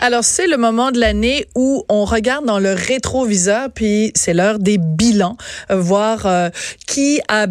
[0.00, 4.60] Alors, c'est le moment de l'année où on regarde dans le rétroviseur, puis c'est l'heure
[4.60, 5.36] des bilans,
[5.72, 6.50] euh, voir euh,
[6.86, 7.48] qui a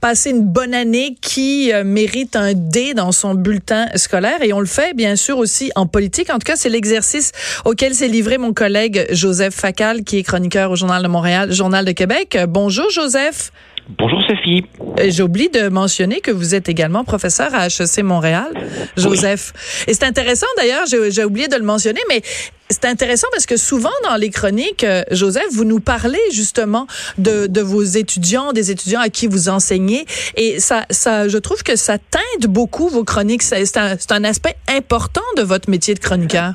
[0.00, 4.42] passé une bonne année, qui euh, mérite un D dans son bulletin scolaire.
[4.42, 6.30] Et on le fait, bien sûr, aussi en politique.
[6.30, 7.32] En tout cas, c'est l'exercice
[7.64, 11.84] auquel s'est livré mon collègue Joseph Facal, qui est chroniqueur au Journal de Montréal, Journal
[11.84, 12.38] de Québec.
[12.48, 13.50] Bonjour, Joseph.
[13.88, 14.66] Bonjour Sophie.
[15.00, 18.52] Euh, j'ai oublié de mentionner que vous êtes également professeur à HEC Montréal,
[18.98, 19.54] Joseph.
[19.88, 22.20] Et c'est intéressant d'ailleurs, j'ai oublié de le mentionner, mais
[22.68, 27.46] c'est intéressant parce que souvent dans les chroniques, euh, Joseph, vous nous parlez justement de,
[27.46, 30.04] de vos étudiants, des étudiants à qui vous enseignez,
[30.36, 33.42] et ça, ça, je trouve que ça teinte beaucoup vos chroniques.
[33.42, 36.52] C'est un, un, aspect important de votre métier de chroniqueur.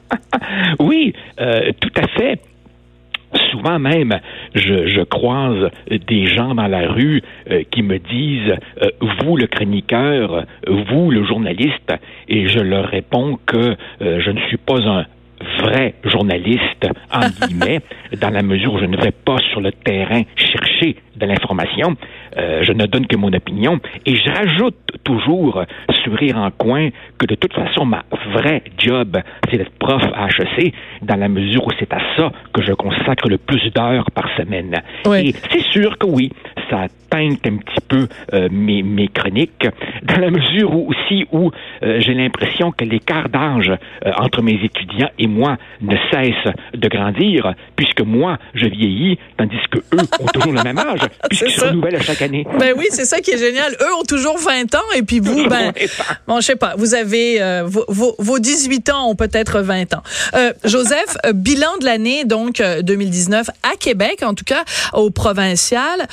[0.78, 2.40] oui, euh, tout à fait
[3.52, 4.18] souvent même,
[4.54, 5.70] je, je, croise
[6.08, 8.88] des gens dans la rue euh, qui me disent euh,
[9.20, 11.92] vous le chroniqueur, vous le journaliste,
[12.28, 15.04] et je leur réponds que euh, je ne suis pas un
[15.60, 17.80] vrai journaliste, en guillemets,
[18.20, 21.96] dans la mesure où je ne vais pas sur le terrain chercher de l'information,
[22.36, 25.62] euh, je ne donne que mon opinion, et je rajoute toujours,
[26.04, 29.18] sourire en coin, que de toute façon, ma vraie job,
[29.50, 30.72] c'est d'être prof à HEC,
[31.02, 34.80] dans la mesure où c'est à ça que je consacre le plus d'heures par semaine.
[35.14, 36.32] Et c'est sûr que oui,
[36.72, 39.66] ça teinte un petit peu euh, mes, mes chroniques,
[40.02, 41.50] dans la mesure où aussi où
[41.82, 46.88] euh, j'ai l'impression que l'écart d'âge euh, entre mes étudiants et moi ne cesse de
[46.88, 51.66] grandir, puisque moi, je vieillis, tandis que eux ont toujours le même âge, puisqu'ils se
[51.66, 52.46] renouvellent à chaque année.
[52.58, 53.72] Ben oui, c'est ça qui est génial.
[53.72, 55.72] Eux ont toujours 20 ans, et puis vous, ben,
[56.26, 60.02] bon, je sais pas, vous avez, vos, vos, vos, 18 ans ont peut-être 20 ans.
[60.64, 66.06] Joseph, bilan de l'année, donc, 2019 à Québec, en tout cas, au provincial,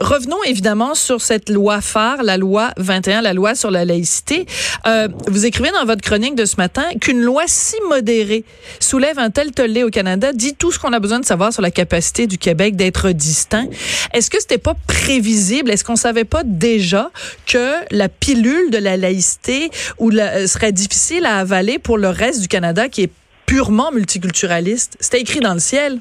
[0.00, 4.46] revenons évidemment sur cette loi phare, la loi 21, la loi sur la laïcité.
[4.86, 8.44] Euh, vous écrivez dans votre chronique de ce matin qu'une loi si modérée
[8.80, 11.62] soulève un tel tollé au Canada, dit tout ce qu'on a besoin de savoir sur
[11.62, 13.66] la capacité du Québec d'être distinct.
[14.12, 15.70] Est-ce que c'était pas prévisible?
[15.70, 17.10] Est-ce qu'on savait pas déjà
[17.46, 22.40] que la pilule de la laïcité ou la, serait difficile à avaler pour le reste
[22.40, 23.12] du Canada qui est
[23.46, 24.96] purement multiculturaliste?
[25.00, 25.98] C'était écrit dans le ciel.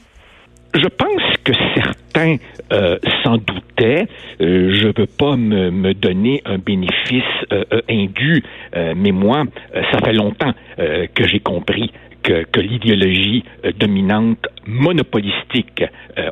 [0.74, 1.95] Je pense que certains
[2.72, 4.08] euh, s'en doutaient.
[4.42, 8.44] Euh, je ne veux pas me, me, donner un bénéfice euh, indu,
[8.96, 9.44] mais moi,
[9.92, 11.92] ça fait longtemps que j'ai compris
[12.26, 13.44] que, que l'idéologie
[13.80, 15.84] dominante monopolistique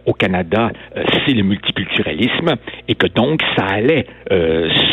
[0.05, 0.71] au Canada,
[1.25, 2.55] c'est le multiculturalisme,
[2.87, 4.07] et que donc ça allait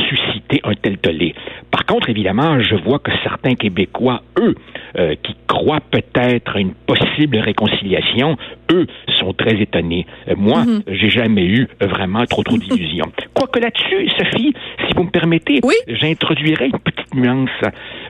[0.08, 1.34] susciter un tel tollé.
[1.70, 4.54] Par contre, évidemment, je vois que certains Québécois, eux,
[5.22, 8.36] qui croient peut-être à une possible réconciliation,
[8.70, 8.86] eux
[9.18, 10.06] sont très étonnés.
[10.36, 10.82] moi, mm-hmm.
[10.88, 13.10] j'ai jamais eu vraiment trop trop d'illusions.
[13.34, 14.54] Quoique là-dessus, Sophie,
[14.86, 15.74] si vous me permettez, oui?
[15.88, 17.48] j'introduirais une petite nuance.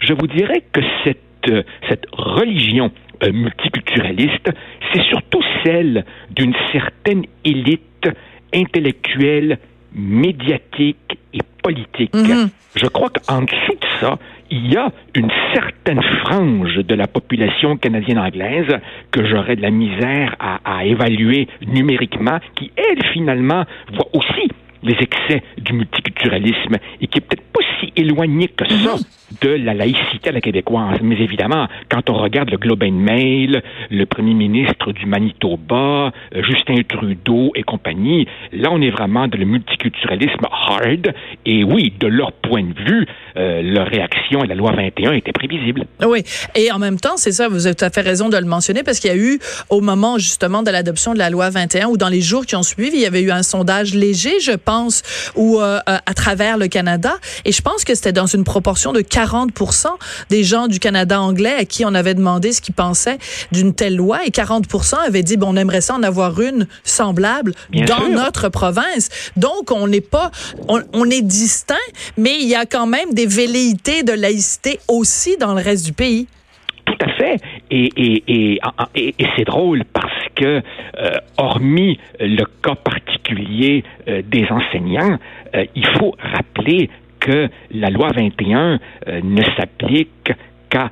[0.01, 2.91] Je vous dirais que cette, euh, cette religion
[3.23, 4.51] euh, multiculturaliste,
[4.93, 8.09] c'est surtout celle d'une certaine élite
[8.55, 9.59] intellectuelle,
[9.95, 12.15] médiatique et politique.
[12.15, 12.49] Mm-hmm.
[12.77, 14.19] Je crois qu'en dessous de ça,
[14.51, 18.79] il y a une certaine frange de la population canadienne-anglaise
[19.11, 24.49] que j'aurais de la misère à, à évaluer numériquement, qui, elle, finalement, voit aussi
[24.83, 29.01] les excès du multiculturalisme et qui est peut-être pas si éloigné que ça mhm.
[29.43, 30.99] De la laïcité à la québécoise.
[31.03, 36.43] Mais évidemment, quand on regarde le Globe and Mail, le premier ministre du Manitoba, euh,
[36.43, 41.15] Justin Trudeau et compagnie, là, on est vraiment dans le multiculturalisme hard.
[41.47, 45.33] Et oui, de leur point de vue, euh, leur réaction à la loi 21 était
[45.33, 45.87] prévisible.
[46.05, 46.23] Oui.
[46.55, 48.83] Et en même temps, c'est ça, vous avez tout à fait raison de le mentionner
[48.83, 49.39] parce qu'il y a eu,
[49.69, 52.63] au moment justement de l'adoption de la loi 21 ou dans les jours qui ont
[52.63, 55.03] suivi, il y avait eu un sondage léger, je pense,
[55.37, 57.15] ou euh, à travers le Canada.
[57.45, 59.20] Et je pense que c'était dans une proportion de 40
[60.29, 63.19] des gens du Canada anglais à qui on avait demandé ce qu'ils pensaient
[63.53, 64.25] d'une telle loi.
[64.25, 67.53] Et 40% avaient dit, bon, on aimerait ça en avoir une semblable
[67.87, 69.09] dans notre province.
[69.37, 70.31] Donc, on n'est pas,
[70.69, 71.75] on, on, est distinct,
[72.17, 75.93] mais il y a quand même des velléités de laïcité aussi dans le reste du
[75.93, 76.27] pays.
[76.85, 77.37] Tout à fait.
[77.71, 78.59] Et, et,
[78.95, 80.63] et, et c'est drôle parce que,
[80.99, 85.19] euh, hormis le cas particulier euh, des enseignants,
[85.55, 86.91] euh, il faut rappeler
[87.21, 88.79] que la loi 21
[89.23, 90.33] ne s'applique
[90.71, 90.91] qu'à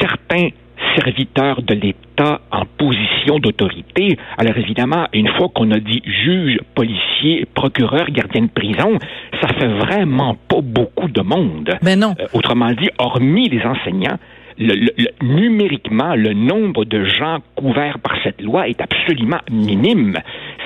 [0.00, 0.48] certains
[0.96, 4.16] serviteurs de l'État en position d'autorité.
[4.36, 8.98] Alors évidemment, une fois qu'on a dit juge, policier, procureur, gardien de prison,
[9.40, 11.76] ça fait vraiment pas beaucoup de monde.
[11.82, 12.14] Mais ben non.
[12.32, 14.18] autrement dit, hormis les enseignants,
[14.58, 14.90] le,
[15.22, 20.16] numériquement, le nombre de gens couverts par cette loi est absolument minime.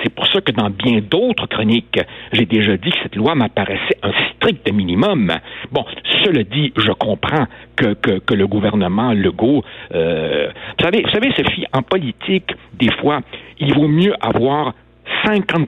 [0.03, 1.99] C'est pour ça que dans bien d'autres chroniques,
[2.33, 5.31] j'ai déjà dit que cette loi m'apparaissait un strict minimum.
[5.71, 5.85] Bon,
[6.23, 7.45] cela dit, je comprends
[7.75, 9.63] que, que, le gouvernement Legault...
[9.93, 13.21] Euh, vous, savez, vous savez, Sophie, en politique, des fois,
[13.59, 14.73] il vaut mieux avoir
[15.25, 15.67] 50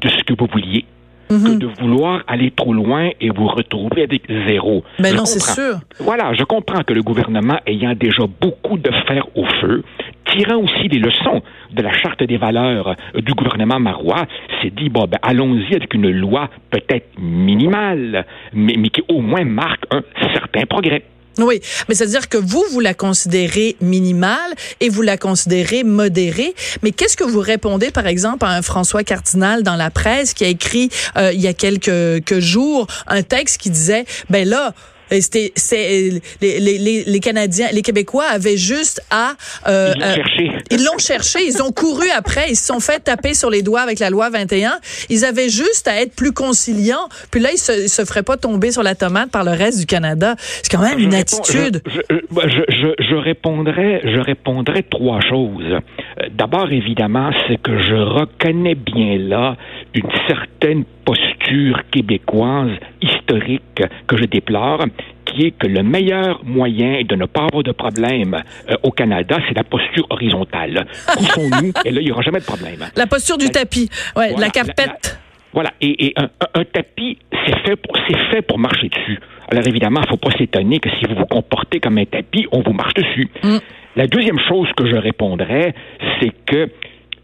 [0.00, 0.84] de ce que vous vouliez
[1.30, 1.58] que mhm.
[1.58, 4.82] de vouloir aller trop loin et vous retrouver avec zéro.
[4.98, 5.78] Mais ben non, c'est sûr.
[6.00, 9.84] Voilà, je comprends que le gouvernement, ayant déjà beaucoup de fer au feu,
[10.32, 11.42] tirant aussi les leçons
[11.72, 14.26] de la charte des valeurs du gouvernement marois,
[14.62, 19.84] s'est dit, bon, ben, allons-y avec une loi peut-être minimale, mais, qui au moins marque
[19.90, 20.02] un
[20.34, 21.04] certain progrès.
[21.38, 26.54] Oui, mais c'est-à-dire que vous, vous la considérez minimale et vous la considérez modérée.
[26.82, 30.44] Mais qu'est-ce que vous répondez, par exemple, à un François Cardinal dans la presse qui
[30.44, 34.74] a écrit euh, il y a quelques jours un texte qui disait, ben là,
[35.20, 36.10] c'était c'est
[36.40, 39.34] les, les, les, Canadiens, les Québécois avaient juste à
[39.66, 40.48] euh, ils l'ont cherché.
[40.48, 43.62] Euh, ils l'ont cherché, ils ont couru après, ils se sont fait taper sur les
[43.62, 44.72] doigts avec la loi 21.
[45.08, 47.08] Ils avaient juste à être plus conciliants.
[47.30, 49.86] Puis là, ils se, se feraient pas tomber sur la tomate par le reste du
[49.86, 50.34] Canada.
[50.38, 51.82] C'est quand même une attitude.
[52.30, 55.72] Bah, je, je, je, répondrais, je répondrais trois choses.
[55.72, 59.56] Euh, d'abord, évidemment, c'est que je reconnais bien là
[59.94, 62.70] une certaine posture québécoise
[63.02, 64.84] historique que je déplore,
[65.24, 68.36] qui est que le meilleur moyen de ne pas avoir de problème
[68.70, 70.86] euh, au Canada, c'est la posture horizontale.
[71.16, 72.86] Couchons-nous, et là, il n'y aura jamais de problème.
[72.94, 75.18] La posture du tapis, ouais, la carpette.
[75.52, 77.96] voilà, et, un, tapis, c'est fait, pour,
[78.30, 79.18] fait pour marcher dessus.
[79.50, 82.46] Alors évidemment, il ne faut pas s'étonner que si vous vous comportez comme un tapis,
[82.52, 83.28] on vous marche dessus.
[83.42, 83.58] Mm.
[83.96, 85.74] La deuxième chose que je répondrais,
[86.20, 86.70] c'est que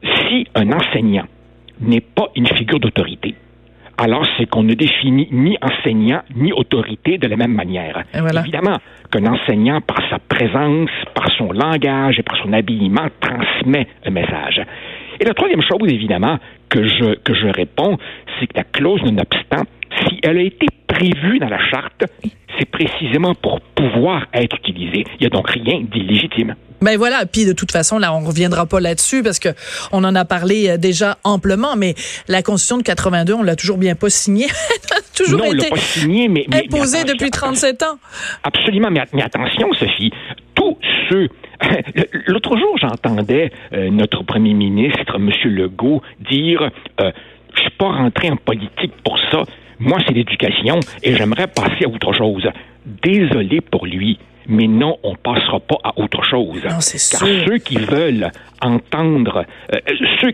[0.03, 1.27] si un enseignant
[1.81, 3.37] n'est pas une figure d'autorité,
[3.99, 8.05] alors c'est qu'on ne définit ni enseignant ni autorité de la même manière.
[8.15, 8.79] Évidemment
[9.11, 14.61] qu'un enseignant, par sa présence, par son langage et par son habillement, transmet un message.
[15.21, 16.39] Et la troisième chose, évidemment,
[16.69, 17.97] que je, que je réponds,
[18.39, 19.63] c'est que la clause non-obstant,
[20.27, 22.05] elle a été prévue dans la charte,
[22.59, 25.05] c'est précisément pour pouvoir être utilisée.
[25.15, 26.57] Il n'y a donc rien d'illégitime.
[26.83, 29.49] Ben voilà, puis de toute façon là, on reviendra pas là-dessus parce que
[29.93, 31.95] on en a parlé euh, déjà amplement, mais
[32.29, 34.47] la Constitution de 82, on l'a toujours bien pas signée,
[35.17, 37.99] toujours non, été pas signé, mais, imposée depuis 37 ans.
[38.43, 40.11] Absolument, mais, attention, Sophie,
[40.55, 40.77] tous
[41.09, 41.29] ceux
[42.27, 45.31] L'autre jour, j'entendais euh, notre premier ministre, M.
[45.45, 46.71] Legault, dire
[47.01, 47.11] euh,
[47.55, 49.45] Je suis pas rentré en politique pour ça.
[49.79, 52.49] Moi, c'est l'éducation et j'aimerais passer à autre chose.
[53.03, 54.19] Désolé pour lui,
[54.49, 56.63] mais non, on passera pas à autre chose.
[56.65, 58.31] Non, Car ceux qui veulent
[58.63, 59.45] entendre,
[59.75, 59.79] euh,
[60.21, 60.33] ceux,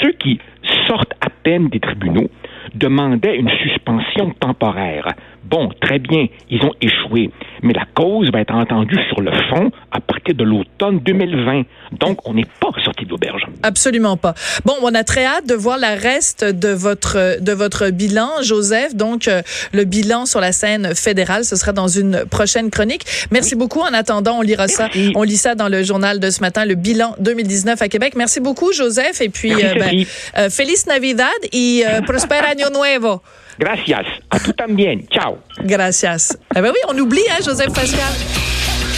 [0.00, 0.38] ceux qui
[0.86, 2.28] sortent à peine des tribunaux
[2.74, 5.14] demandaient une suspension temporaire.
[5.44, 7.30] Bon, très bien, ils ont échoué,
[7.62, 11.62] mais la cause va être entendue sur le fond à partir de l'automne 2020.
[11.92, 13.46] Donc, on n'est pas sorti de l'auberge.
[13.62, 14.34] Absolument pas.
[14.64, 18.94] Bon, on a très hâte de voir la reste de votre de votre bilan, Joseph.
[18.94, 19.42] Donc, euh,
[19.72, 23.04] le bilan sur la scène fédérale, ce sera dans une prochaine chronique.
[23.30, 23.80] Merci beaucoup.
[23.80, 24.88] En attendant, on lira ça.
[25.14, 28.14] On lit ça dans le journal de ce matin, le bilan 2019 à Québec.
[28.16, 29.20] Merci beaucoup, Joseph.
[29.20, 30.04] Et puis, euh, ben,
[30.38, 33.22] euh, Feliz Navidad y Prosper Año Nuevo.
[33.58, 34.06] Gracias.
[34.30, 35.06] A tú también.
[35.10, 35.38] Ciao.
[35.64, 36.34] Gracias.
[36.56, 38.69] Eh ben oui, on oublie, hein, Joseph Pascal.